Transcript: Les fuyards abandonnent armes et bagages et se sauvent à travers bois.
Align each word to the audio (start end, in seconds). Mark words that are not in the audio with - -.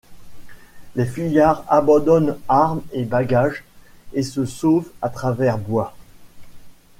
Les 0.95 1.05
fuyards 1.05 1.63
abandonnent 1.67 2.35
armes 2.47 2.81
et 2.91 3.03
bagages 3.05 3.63
et 4.13 4.23
se 4.23 4.45
sauvent 4.45 4.89
à 4.99 5.09
travers 5.09 5.59
bois. 5.59 5.93